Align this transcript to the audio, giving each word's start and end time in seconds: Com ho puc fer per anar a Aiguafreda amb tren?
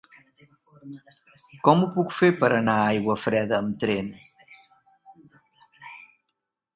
Com 1.67 1.83
ho 1.83 1.89
puc 1.97 2.15
fer 2.19 2.29
per 2.39 2.49
anar 2.55 2.77
a 2.85 2.87
Aiguafreda 2.93 3.57
amb 3.57 3.77
tren? 3.83 4.07